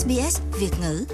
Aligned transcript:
SBS 0.00 0.40
Việt 0.60 0.70
ngữ. 0.82 1.04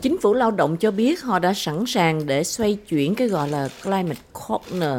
Chính 0.00 0.18
phủ 0.18 0.34
lao 0.34 0.50
động 0.50 0.76
cho 0.76 0.90
biết 0.90 1.22
họ 1.22 1.38
đã 1.38 1.54
sẵn 1.54 1.84
sàng 1.86 2.26
để 2.26 2.44
xoay 2.44 2.74
chuyển 2.74 3.14
cái 3.14 3.28
gọi 3.28 3.48
là 3.48 3.68
climate 3.84 4.20
corner, 4.32 4.98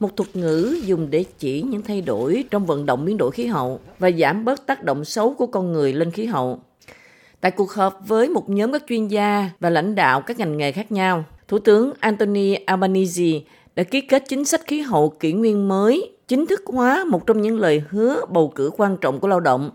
một 0.00 0.16
thuật 0.16 0.36
ngữ 0.36 0.80
dùng 0.84 1.10
để 1.10 1.24
chỉ 1.38 1.62
những 1.62 1.82
thay 1.82 2.00
đổi 2.00 2.44
trong 2.50 2.66
vận 2.66 2.86
động 2.86 3.04
biến 3.04 3.16
đổi 3.16 3.30
khí 3.30 3.46
hậu 3.46 3.80
và 3.98 4.10
giảm 4.10 4.44
bớt 4.44 4.66
tác 4.66 4.84
động 4.84 5.04
xấu 5.04 5.34
của 5.34 5.46
con 5.46 5.72
người 5.72 5.92
lên 5.92 6.10
khí 6.10 6.26
hậu. 6.26 6.60
Tại 7.40 7.50
cuộc 7.50 7.72
họp 7.72 8.00
với 8.06 8.28
một 8.28 8.50
nhóm 8.50 8.72
các 8.72 8.82
chuyên 8.88 9.08
gia 9.08 9.50
và 9.60 9.70
lãnh 9.70 9.94
đạo 9.94 10.20
các 10.20 10.38
ngành 10.38 10.56
nghề 10.56 10.72
khác 10.72 10.92
nhau, 10.92 11.24
Thủ 11.48 11.58
tướng 11.58 11.92
Anthony 12.00 12.54
Albanese 12.54 13.40
đã 13.76 13.82
ký 13.82 14.00
kết 14.00 14.24
chính 14.28 14.44
sách 14.44 14.66
khí 14.66 14.80
hậu 14.80 15.08
kỷ 15.08 15.32
nguyên 15.32 15.68
mới, 15.68 16.15
chính 16.28 16.46
thức 16.46 16.62
hóa 16.66 17.04
một 17.04 17.26
trong 17.26 17.42
những 17.42 17.58
lời 17.58 17.82
hứa 17.90 18.24
bầu 18.28 18.52
cử 18.54 18.70
quan 18.76 18.96
trọng 18.96 19.20
của 19.20 19.28
lao 19.28 19.40
động, 19.40 19.70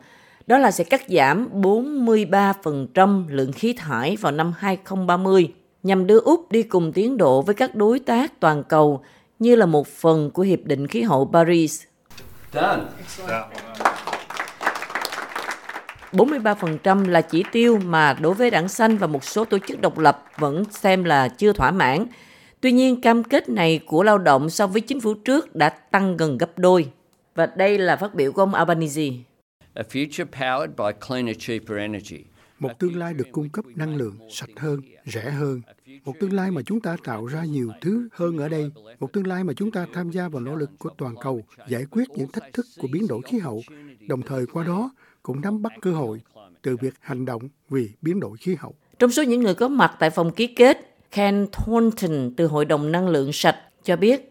đó 0.48 0.58
là 0.58 0.72
sẽ 0.72 0.84
cắt 0.84 1.02
giảm 1.08 1.50
43% 1.62 3.26
lượng 3.30 3.52
khí 3.52 3.74
thải 3.74 4.16
vào 4.16 4.32
năm 4.32 4.54
2030 4.58 5.54
nhằm 5.84 6.08
đưa 6.08 6.20
Úc 6.20 6.52
đi 6.52 6.64
cùng 6.64 6.94
tiến 6.94 7.18
độ 7.18 7.42
với 7.42 7.56
các 7.56 7.76
đối 7.76 8.00
tác 8.00 8.40
toàn 8.40 8.64
cầu 8.64 9.04
như 9.40 9.56
là 9.56 9.66
một 9.66 9.88
phần 9.88 10.32
của 10.32 10.42
Hiệp 10.44 10.60
định 10.64 10.88
Khí 10.88 11.02
hậu 11.02 11.30
Paris. 11.34 11.84
Done. 12.54 12.80
43% 16.12 17.10
là 17.10 17.22
chỉ 17.22 17.44
tiêu 17.52 17.80
mà 17.86 18.14
đối 18.14 18.34
với 18.34 18.50
đảng 18.50 18.68
xanh 18.68 18.98
và 18.98 19.08
một 19.08 19.24
số 19.24 19.46
tổ 19.46 19.58
chức 19.68 19.82
độc 19.82 19.98
lập 19.98 20.24
vẫn 20.38 20.64
xem 20.72 21.04
là 21.04 21.28
chưa 21.28 21.54
thỏa 21.54 21.72
mãn. 21.72 22.06
Tuy 22.62 22.72
nhiên, 22.72 23.02
cam 23.02 23.24
kết 23.24 23.50
này 23.50 23.80
của 23.86 24.04
lao 24.04 24.18
động 24.18 24.50
so 24.50 24.68
với 24.68 24.82
chính 24.82 25.00
phủ 25.00 25.14
trước 25.14 25.56
đã 25.56 25.70
tăng 25.70 26.18
gần 26.18 26.38
gấp 26.38 26.60
đôi. 26.60 26.92
Và 27.36 27.46
đây 27.46 27.78
là 27.78 27.96
phát 27.96 28.16
biểu 28.16 28.32
của 28.32 28.42
ông 28.42 28.54
Albanese. 28.54 29.10
A 29.74 29.84
future 29.90 30.26
powered 30.26 30.68
by 30.68 31.00
cleaner, 31.08 31.38
cheaper 31.40 31.78
energy. 31.78 32.24
Một 32.60 32.80
tương 32.80 32.96
lai 32.96 33.14
được 33.14 33.28
cung 33.32 33.50
cấp 33.50 33.66
năng 33.76 33.96
lượng 33.96 34.18
sạch 34.30 34.50
hơn, 34.58 34.82
rẻ 35.06 35.30
hơn. 35.30 35.62
Một 36.06 36.14
tương 36.20 36.34
lai 36.34 36.52
mà 36.52 36.62
chúng 36.62 36.80
ta 36.80 36.98
tạo 37.04 37.26
ra 37.26 37.46
nhiều 37.46 37.72
thứ 37.82 38.08
hơn 38.12 38.38
ở 38.38 38.50
đây. 38.50 38.72
Một 39.00 39.14
tương 39.14 39.28
lai 39.28 39.44
mà 39.44 39.54
chúng 39.54 39.72
ta 39.72 39.86
tham 39.94 40.12
gia 40.12 40.28
vào 40.30 40.42
nỗ 40.42 40.56
lực 40.56 40.70
của 40.80 40.90
toàn 40.98 41.16
cầu 41.22 41.44
giải 41.68 41.86
quyết 41.92 42.10
những 42.10 42.32
thách 42.32 42.54
thức 42.54 42.66
của 42.80 42.88
biến 42.92 43.08
đổi 43.08 43.22
khí 43.22 43.40
hậu, 43.40 43.62
đồng 44.08 44.22
thời 44.22 44.46
qua 44.46 44.64
đó 44.64 44.92
cũng 45.24 45.42
nắm 45.42 45.62
bắt 45.62 45.72
cơ 45.82 45.92
hội 45.92 46.22
từ 46.62 46.78
việc 46.82 46.94
hành 47.00 47.26
động 47.26 47.42
vì 47.70 47.90
biến 48.02 48.20
đổi 48.20 48.38
khí 48.38 48.56
hậu. 48.56 48.76
Trong 49.00 49.12
số 49.12 49.24
những 49.24 49.42
người 49.42 49.56
có 49.56 49.68
mặt 49.68 49.96
tại 50.00 50.10
phòng 50.10 50.32
ký 50.32 50.48
kết, 50.48 50.91
Ken 51.12 51.48
Thornton 51.52 52.32
từ 52.38 52.48
Hội 52.48 52.66
đồng 52.66 52.92
Năng 52.92 53.08
lượng 53.08 53.34
Sạch 53.34 53.58
cho 53.84 53.96
biết 53.96 54.28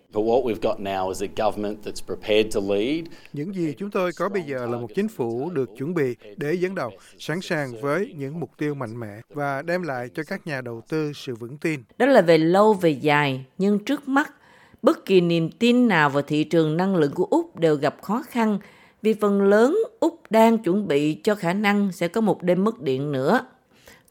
những 3.33 3.55
gì 3.55 3.75
chúng 3.79 3.91
tôi 3.91 4.11
có 4.19 4.29
bây 4.29 4.43
giờ 4.43 4.67
là 4.67 4.79
một 4.79 4.91
chính 4.95 5.09
phủ 5.09 5.51
được 5.51 5.71
chuẩn 5.79 5.95
bị 5.95 6.17
để 6.37 6.55
dẫn 6.55 6.75
đầu, 6.75 6.91
sẵn 7.19 7.41
sàng 7.41 7.81
với 7.81 8.15
những 8.17 8.41
mục 8.41 8.51
tiêu 8.59 8.75
mạnh 8.75 9.01
mẽ 9.01 9.21
và 9.35 9.63
đem 9.63 9.83
lại 9.83 10.09
cho 10.15 10.23
các 10.27 10.47
nhà 10.47 10.61
đầu 10.61 10.83
tư 10.89 11.13
sự 11.15 11.35
vững 11.35 11.59
tin. 11.59 11.81
Đó 11.99 12.07
là 12.07 12.23
về 12.23 12.39
lâu 12.39 12.75
về 12.75 12.91
dài, 12.91 13.45
nhưng 13.59 13.79
trước 13.79 14.09
mắt, 14.09 14.35
bất 14.83 15.05
kỳ 15.05 15.21
niềm 15.21 15.51
tin 15.51 15.89
nào 15.89 16.11
vào 16.11 16.23
thị 16.23 16.45
trường 16.45 16.77
năng 16.77 16.97
lượng 16.97 17.13
của 17.15 17.27
Úc 17.31 17.57
đều 17.57 17.77
gặp 17.77 17.97
khó 18.03 18.23
khăn 18.29 18.59
vì 19.03 19.15
phần 19.15 19.43
lớn 19.43 19.79
Úc 20.01 20.21
đang 20.31 20.59
chuẩn 20.59 20.89
bị 20.89 21.15
cho 21.15 21.35
khả 21.35 21.53
năng 21.53 21.93
sẽ 21.93 22.09
có 22.09 22.21
một 22.21 22.43
đêm 22.43 22.65
mất 22.65 22.81
điện 22.81 23.13
nữa. 23.13 23.41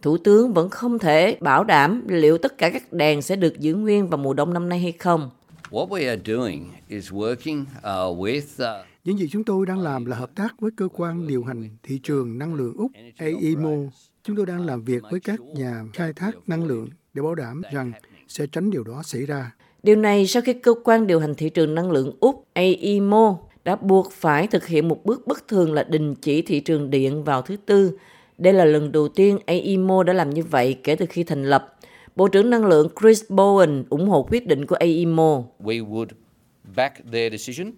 Thủ 0.01 0.17
tướng 0.17 0.53
vẫn 0.53 0.69
không 0.69 0.99
thể 0.99 1.37
bảo 1.41 1.63
đảm 1.63 2.03
liệu 2.07 2.37
tất 2.37 2.57
cả 2.57 2.69
các 2.69 2.93
đèn 2.93 3.21
sẽ 3.21 3.35
được 3.35 3.59
giữ 3.59 3.75
nguyên 3.75 4.07
vào 4.07 4.17
mùa 4.17 4.33
đông 4.33 4.53
năm 4.53 4.69
nay 4.69 4.79
hay 4.79 4.91
không. 4.91 5.29
What 5.69 5.87
we 5.87 6.09
are 6.09 6.21
doing 6.25 6.71
is 6.87 7.11
working 7.11 7.61
uh, 7.61 8.19
with 8.19 8.79
uh... 8.81 8.85
Những 9.03 9.17
gì 9.17 9.27
chúng 9.31 9.43
tôi 9.43 9.65
đang 9.65 9.79
làm 9.79 10.05
là 10.05 10.17
hợp 10.17 10.35
tác 10.35 10.55
với 10.59 10.71
cơ 10.75 10.87
quan 10.93 11.27
điều 11.27 11.43
hành 11.43 11.69
thị 11.83 11.99
trường 12.03 12.37
năng 12.37 12.53
lượng 12.53 12.73
Úc 12.77 12.91
AEMO. 13.17 13.69
Chúng 14.23 14.35
tôi 14.35 14.45
đang 14.45 14.65
làm 14.65 14.83
việc 14.83 15.03
với 15.11 15.19
các 15.19 15.39
nhà 15.41 15.83
khai 15.93 16.13
thác 16.13 16.31
năng 16.47 16.63
lượng 16.65 16.89
để 17.13 17.21
bảo 17.21 17.35
đảm 17.35 17.61
rằng 17.71 17.91
sẽ 18.27 18.47
tránh 18.47 18.71
điều 18.71 18.83
đó 18.83 19.01
xảy 19.03 19.25
ra. 19.25 19.51
Điều 19.83 19.95
này 19.95 20.27
sau 20.27 20.41
khi 20.45 20.53
cơ 20.53 20.73
quan 20.83 21.07
điều 21.07 21.19
hành 21.19 21.35
thị 21.35 21.49
trường 21.49 21.75
năng 21.75 21.91
lượng 21.91 22.17
Úc 22.19 22.47
AEMO 22.53 23.39
đã 23.63 23.75
buộc 23.75 24.11
phải 24.11 24.47
thực 24.47 24.67
hiện 24.67 24.87
một 24.87 25.05
bước 25.05 25.27
bất 25.27 25.47
thường 25.47 25.73
là 25.73 25.83
đình 25.83 26.15
chỉ 26.15 26.41
thị 26.41 26.59
trường 26.59 26.89
điện 26.89 27.23
vào 27.23 27.41
thứ 27.41 27.57
Tư. 27.65 27.97
Đây 28.39 28.53
là 28.53 28.65
lần 28.65 28.91
đầu 28.91 29.07
tiên 29.07 29.39
AEMO 29.45 30.03
đã 30.03 30.13
làm 30.13 30.29
như 30.29 30.43
vậy 30.43 30.79
kể 30.83 30.95
từ 30.95 31.05
khi 31.09 31.23
thành 31.23 31.43
lập. 31.43 31.75
Bộ 32.15 32.27
trưởng 32.27 32.49
Năng 32.49 32.65
lượng 32.65 32.87
Chris 33.01 33.23
Bowen 33.29 33.83
ủng 33.89 34.09
hộ 34.09 34.27
quyết 34.31 34.47
định 34.47 34.65
của 34.65 34.75
AEMO. 34.75 35.43
We 35.59 35.89
would 35.89 36.07
back 36.75 36.95
their 37.11 37.31
decision 37.31 37.71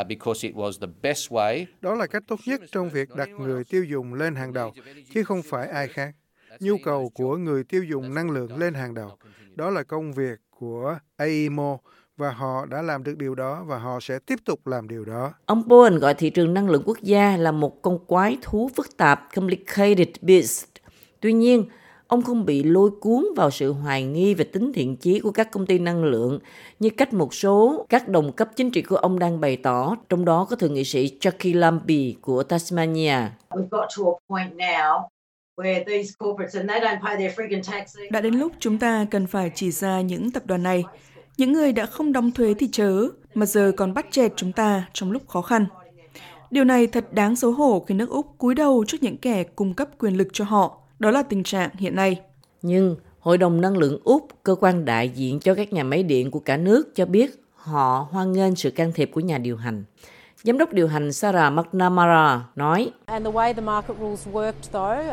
Uh, 0.00 0.08
because 0.08 0.48
it 0.48 0.56
was 0.56 0.72
the 0.80 0.86
best 1.02 1.32
way. 1.32 1.64
Đó 1.80 1.94
là 1.94 2.06
cách 2.06 2.22
tốt 2.26 2.40
nhất 2.46 2.60
trong 2.72 2.90
việc 2.90 3.08
đặt 3.16 3.28
người 3.28 3.64
tiêu 3.64 3.84
dùng 3.84 4.14
lên 4.14 4.34
hàng 4.34 4.52
đầu, 4.52 4.72
chứ 5.14 5.24
không 5.24 5.42
phải 5.42 5.68
ai 5.68 5.88
khác. 5.88 6.14
Nhu 6.60 6.76
cầu 6.84 7.10
của 7.14 7.36
người 7.36 7.64
tiêu 7.64 7.84
dùng 7.84 8.14
năng 8.14 8.30
lượng 8.30 8.58
lên 8.58 8.74
hàng 8.74 8.94
đầu. 8.94 9.10
Đó 9.54 9.70
là 9.70 9.82
công 9.82 10.12
việc 10.12 10.38
của 10.50 10.98
AEMO 11.16 11.78
và 12.16 12.30
họ 12.30 12.66
đã 12.66 12.82
làm 12.82 13.04
được 13.04 13.18
điều 13.18 13.34
đó 13.34 13.64
và 13.66 13.78
họ 13.78 13.98
sẽ 14.00 14.18
tiếp 14.26 14.38
tục 14.44 14.66
làm 14.66 14.88
điều 14.88 15.04
đó. 15.04 15.32
Ông 15.46 15.62
Bowen 15.66 15.98
gọi 15.98 16.14
thị 16.14 16.30
trường 16.30 16.54
năng 16.54 16.70
lượng 16.70 16.82
quốc 16.86 16.98
gia 17.02 17.36
là 17.36 17.52
một 17.52 17.82
con 17.82 17.98
quái 18.06 18.38
thú 18.42 18.70
phức 18.76 18.96
tạp, 18.96 19.34
complicated 19.34 20.08
beast. 20.20 20.64
Tuy 21.20 21.32
nhiên, 21.32 21.64
ông 22.06 22.22
không 22.22 22.44
bị 22.44 22.62
lôi 22.62 22.90
cuốn 23.00 23.26
vào 23.36 23.50
sự 23.50 23.72
hoài 23.72 24.04
nghi 24.04 24.34
về 24.34 24.44
tính 24.44 24.72
thiện 24.72 24.96
chí 24.96 25.20
của 25.20 25.30
các 25.30 25.50
công 25.50 25.66
ty 25.66 25.78
năng 25.78 26.04
lượng 26.04 26.38
như 26.78 26.90
cách 26.90 27.12
một 27.12 27.34
số 27.34 27.86
các 27.88 28.08
đồng 28.08 28.32
cấp 28.32 28.48
chính 28.56 28.70
trị 28.70 28.82
của 28.82 28.96
ông 28.96 29.18
đang 29.18 29.40
bày 29.40 29.56
tỏ, 29.56 29.96
trong 30.08 30.24
đó 30.24 30.46
có 30.50 30.56
thượng 30.56 30.74
nghị 30.74 30.84
sĩ 30.84 31.18
Jackie 31.20 31.58
Lambie 31.58 32.14
của 32.20 32.42
Tasmania. 32.42 33.16
Đã 38.10 38.20
đến 38.20 38.34
lúc 38.34 38.52
chúng 38.58 38.78
ta 38.78 39.06
cần 39.10 39.26
phải 39.26 39.50
chỉ 39.54 39.70
ra 39.70 40.00
những 40.00 40.30
tập 40.30 40.46
đoàn 40.46 40.62
này 40.62 40.84
những 41.36 41.52
người 41.52 41.72
đã 41.72 41.86
không 41.86 42.12
đóng 42.12 42.30
thuế 42.30 42.54
thì 42.54 42.68
chớ, 42.72 43.08
mà 43.34 43.46
giờ 43.46 43.72
còn 43.76 43.94
bắt 43.94 44.06
chẹt 44.10 44.32
chúng 44.36 44.52
ta 44.52 44.88
trong 44.92 45.12
lúc 45.12 45.28
khó 45.28 45.42
khăn. 45.42 45.66
Điều 46.50 46.64
này 46.64 46.86
thật 46.86 47.12
đáng 47.12 47.36
xấu 47.36 47.52
hổ 47.52 47.84
khi 47.88 47.94
nước 47.94 48.10
Úc 48.10 48.26
cúi 48.38 48.54
đầu 48.54 48.84
trước 48.88 49.02
những 49.02 49.16
kẻ 49.16 49.44
cung 49.44 49.74
cấp 49.74 49.88
quyền 49.98 50.16
lực 50.16 50.28
cho 50.32 50.44
họ. 50.44 50.78
Đó 50.98 51.10
là 51.10 51.22
tình 51.22 51.42
trạng 51.42 51.70
hiện 51.78 51.94
nay. 51.94 52.20
Nhưng 52.62 52.96
Hội 53.18 53.38
đồng 53.38 53.60
Năng 53.60 53.78
lượng 53.78 53.98
Úc, 54.04 54.28
cơ 54.42 54.54
quan 54.54 54.84
đại 54.84 55.08
diện 55.08 55.40
cho 55.40 55.54
các 55.54 55.72
nhà 55.72 55.84
máy 55.84 56.02
điện 56.02 56.30
của 56.30 56.40
cả 56.40 56.56
nước 56.56 56.94
cho 56.94 57.06
biết 57.06 57.42
họ 57.54 58.08
hoan 58.10 58.32
nghênh 58.32 58.56
sự 58.56 58.70
can 58.70 58.92
thiệp 58.92 59.10
của 59.14 59.20
nhà 59.20 59.38
điều 59.38 59.56
hành. 59.56 59.84
Giám 60.46 60.58
đốc 60.58 60.72
điều 60.72 60.88
hành 60.88 61.12
Sarah 61.12 61.52
McNamara 61.52 62.44
nói, 62.56 62.90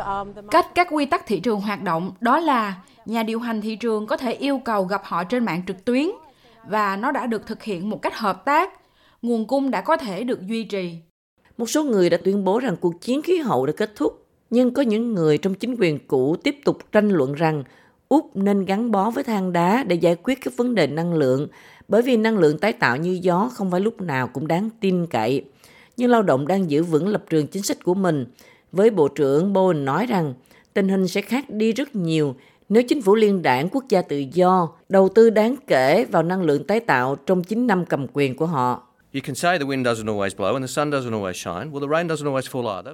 um, 0.05 0.33
Cách 0.51 0.65
các 0.75 0.87
quy 0.91 1.05
tắc 1.05 1.25
thị 1.27 1.39
trường 1.39 1.61
hoạt 1.61 1.83
động 1.83 2.11
đó 2.19 2.39
là 2.39 2.75
nhà 3.05 3.23
điều 3.23 3.39
hành 3.39 3.61
thị 3.61 3.75
trường 3.75 4.07
có 4.07 4.17
thể 4.17 4.31
yêu 4.31 4.61
cầu 4.65 4.83
gặp 4.83 5.01
họ 5.03 5.23
trên 5.23 5.45
mạng 5.45 5.61
trực 5.67 5.85
tuyến 5.85 6.07
và 6.67 6.95
nó 6.95 7.11
đã 7.11 7.25
được 7.25 7.47
thực 7.47 7.63
hiện 7.63 7.89
một 7.89 8.01
cách 8.01 8.17
hợp 8.17 8.45
tác. 8.45 8.73
Nguồn 9.21 9.47
cung 9.47 9.71
đã 9.71 9.81
có 9.81 9.97
thể 9.97 10.23
được 10.23 10.47
duy 10.47 10.63
trì. 10.63 10.95
Một 11.57 11.69
số 11.69 11.83
người 11.83 12.09
đã 12.09 12.17
tuyên 12.23 12.43
bố 12.43 12.59
rằng 12.59 12.75
cuộc 12.75 13.01
chiến 13.01 13.21
khí 13.21 13.37
hậu 13.37 13.65
đã 13.65 13.73
kết 13.77 13.91
thúc, 13.95 14.25
nhưng 14.49 14.73
có 14.73 14.81
những 14.81 15.13
người 15.13 15.37
trong 15.37 15.53
chính 15.53 15.75
quyền 15.79 16.07
cũ 16.07 16.35
tiếp 16.43 16.55
tục 16.65 16.77
tranh 16.91 17.09
luận 17.09 17.33
rằng 17.33 17.63
Úc 18.13 18.35
nên 18.35 18.65
gắn 18.65 18.91
bó 18.91 19.09
với 19.09 19.23
than 19.23 19.53
đá 19.53 19.83
để 19.87 19.95
giải 19.95 20.15
quyết 20.23 20.37
các 20.41 20.53
vấn 20.57 20.75
đề 20.75 20.87
năng 20.87 21.13
lượng, 21.13 21.47
bởi 21.87 22.01
vì 22.01 22.17
năng 22.17 22.37
lượng 22.37 22.57
tái 22.57 22.73
tạo 22.73 22.97
như 22.97 23.19
gió 23.21 23.51
không 23.53 23.71
phải 23.71 23.81
lúc 23.81 24.01
nào 24.01 24.27
cũng 24.27 24.47
đáng 24.47 24.69
tin 24.79 25.07
cậy. 25.07 25.45
Nhưng 25.97 26.11
lao 26.11 26.23
động 26.23 26.47
đang 26.47 26.71
giữ 26.71 26.83
vững 26.83 27.07
lập 27.07 27.23
trường 27.29 27.47
chính 27.47 27.63
sách 27.63 27.77
của 27.83 27.93
mình. 27.93 28.25
Với 28.71 28.89
Bộ 28.89 29.07
trưởng 29.07 29.53
Bowen 29.53 29.83
nói 29.83 30.05
rằng 30.05 30.33
tình 30.73 30.89
hình 30.89 31.07
sẽ 31.07 31.21
khác 31.21 31.45
đi 31.49 31.71
rất 31.71 31.95
nhiều 31.95 32.35
nếu 32.69 32.83
chính 32.83 33.01
phủ 33.01 33.15
liên 33.15 33.41
đảng 33.41 33.69
quốc 33.69 33.83
gia 33.89 34.01
tự 34.01 34.23
do 34.33 34.69
đầu 34.89 35.09
tư 35.09 35.29
đáng 35.29 35.55
kể 35.67 36.05
vào 36.11 36.23
năng 36.23 36.41
lượng 36.41 36.63
tái 36.63 36.79
tạo 36.79 37.15
trong 37.15 37.43
9 37.43 37.67
năm 37.67 37.85
cầm 37.85 38.07
quyền 38.13 38.35
của 38.35 38.45
họ. 38.45 38.87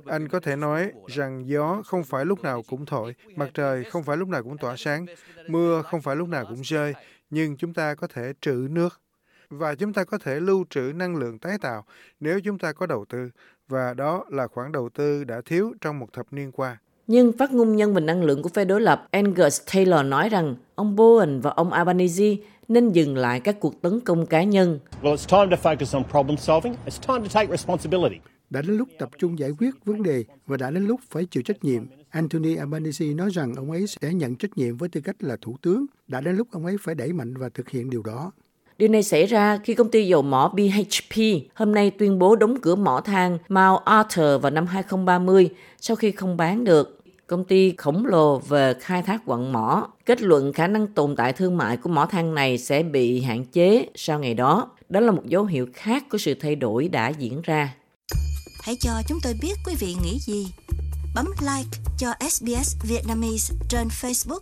Anh 0.05 0.27
có 0.27 0.39
thể 0.39 0.55
nói 0.55 0.91
rằng 1.07 1.43
gió 1.47 1.81
không 1.85 2.03
phải 2.03 2.25
lúc 2.25 2.43
nào 2.43 2.63
cũng 2.69 2.85
thổi, 2.85 3.15
mặt 3.35 3.49
trời 3.53 3.83
không 3.83 4.03
phải 4.03 4.17
lúc 4.17 4.29
nào 4.29 4.43
cũng 4.43 4.57
tỏa 4.57 4.75
sáng, 4.77 5.05
mưa 5.47 5.81
không 5.81 6.01
phải 6.01 6.15
lúc 6.15 6.29
nào 6.29 6.45
cũng 6.45 6.61
rơi, 6.61 6.93
nhưng 7.29 7.57
chúng 7.57 7.73
ta 7.73 7.95
có 7.95 8.07
thể 8.07 8.33
trữ 8.41 8.67
nước 8.69 9.01
và 9.49 9.75
chúng 9.75 9.93
ta 9.93 10.03
có 10.03 10.17
thể 10.17 10.39
lưu 10.39 10.65
trữ 10.69 10.91
năng 10.95 11.15
lượng 11.15 11.39
tái 11.39 11.57
tạo 11.61 11.85
nếu 12.19 12.39
chúng 12.39 12.57
ta 12.57 12.73
có 12.73 12.85
đầu 12.85 13.05
tư 13.09 13.29
và 13.67 13.93
đó 13.93 14.25
là 14.29 14.47
khoản 14.47 14.71
đầu 14.71 14.89
tư 14.89 15.23
đã 15.23 15.41
thiếu 15.45 15.73
trong 15.81 15.99
một 15.99 16.13
thập 16.13 16.33
niên 16.33 16.51
qua. 16.51 16.77
Nhưng 17.07 17.31
phát 17.37 17.51
ngôn 17.53 17.75
nhân 17.75 17.93
về 17.93 18.01
năng 18.01 18.23
lượng 18.23 18.41
của 18.41 18.49
phe 18.49 18.65
đối 18.65 18.81
lập 18.81 19.07
Angus 19.11 19.61
Taylor 19.73 20.05
nói 20.05 20.29
rằng 20.29 20.55
ông 20.75 20.95
Bowen 20.95 21.41
và 21.41 21.51
ông 21.51 21.73
Albanese 21.73 22.35
nên 22.67 22.91
dừng 22.91 23.17
lại 23.17 23.39
các 23.39 23.59
cuộc 23.59 23.81
tấn 23.81 23.99
công 23.99 24.25
cá 24.25 24.43
nhân. 24.43 24.79
Đã 28.49 28.61
đến 28.61 28.77
lúc 28.77 28.89
tập 28.99 29.09
trung 29.17 29.39
giải 29.39 29.51
quyết 29.59 29.85
vấn 29.85 30.03
đề 30.03 30.23
và 30.47 30.57
đã 30.57 30.71
đến 30.71 30.87
lúc 30.87 30.99
phải 31.09 31.25
chịu 31.25 31.43
trách 31.43 31.63
nhiệm. 31.63 31.85
Anthony 32.09 32.55
Albanese 32.55 33.05
nói 33.05 33.29
rằng 33.33 33.55
ông 33.55 33.71
ấy 33.71 33.85
sẽ 33.87 34.13
nhận 34.13 34.35
trách 34.35 34.57
nhiệm 34.57 34.77
với 34.77 34.89
tư 34.89 35.01
cách 35.01 35.15
là 35.19 35.37
thủ 35.41 35.57
tướng. 35.61 35.85
Đã 36.07 36.21
đến 36.21 36.35
lúc 36.35 36.47
ông 36.51 36.65
ấy 36.65 36.75
phải 36.81 36.95
đẩy 36.95 37.13
mạnh 37.13 37.33
và 37.37 37.49
thực 37.49 37.69
hiện 37.69 37.89
điều 37.89 38.03
đó. 38.03 38.31
Điều 38.77 38.89
này 38.89 39.03
xảy 39.03 39.25
ra 39.25 39.59
khi 39.63 39.73
công 39.73 39.91
ty 39.91 40.07
dầu 40.07 40.21
mỏ 40.21 40.53
BHP 40.55 41.21
hôm 41.55 41.73
nay 41.73 41.91
tuyên 41.91 42.19
bố 42.19 42.35
đóng 42.35 42.61
cửa 42.61 42.75
mỏ 42.75 43.01
than 43.05 43.37
Mount 43.49 43.81
Arthur 43.85 44.41
vào 44.41 44.51
năm 44.51 44.65
2030 44.65 45.49
sau 45.81 45.95
khi 45.95 46.11
không 46.11 46.37
bán 46.37 46.63
được. 46.63 46.99
Công 47.27 47.43
ty 47.43 47.73
khổng 47.77 48.05
lồ 48.05 48.39
về 48.39 48.73
khai 48.79 49.01
thác 49.01 49.25
quặng 49.25 49.53
mỏ 49.53 49.87
kết 50.05 50.21
luận 50.21 50.53
khả 50.53 50.67
năng 50.67 50.87
tồn 50.87 51.15
tại 51.15 51.33
thương 51.33 51.57
mại 51.57 51.77
của 51.77 51.89
mỏ 51.89 52.05
than 52.05 52.35
này 52.35 52.57
sẽ 52.57 52.83
bị 52.83 53.21
hạn 53.21 53.45
chế 53.45 53.85
sau 53.95 54.19
ngày 54.19 54.33
đó. 54.33 54.71
Đó 54.89 54.99
là 54.99 55.11
một 55.11 55.25
dấu 55.25 55.45
hiệu 55.45 55.67
khác 55.73 56.03
của 56.09 56.17
sự 56.17 56.33
thay 56.33 56.55
đổi 56.55 56.89
đã 56.89 57.09
diễn 57.09 57.41
ra. 57.41 57.75
Hãy 58.63 58.75
cho 58.79 58.91
chúng 59.07 59.17
tôi 59.23 59.33
biết 59.41 59.53
quý 59.65 59.73
vị 59.79 59.95
nghĩ 60.03 60.17
gì. 60.19 60.47
Bấm 61.13 61.25
like 61.39 61.79
cho 61.97 62.07
SBS 62.19 62.75
Vietnamese 62.83 63.53
trên 63.69 63.87
Facebook 63.87 64.41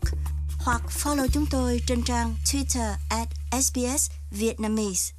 hoặc 0.57 0.81
follow 1.03 1.27
chúng 1.27 1.45
tôi 1.51 1.81
trên 1.87 2.03
trang 2.03 2.35
Twitter 2.45 2.93
at 3.09 3.27
SBS 3.51 4.09
Vietnamese. 4.31 5.16